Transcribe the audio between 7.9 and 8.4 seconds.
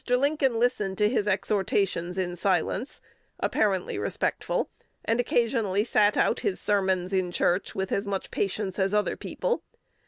as much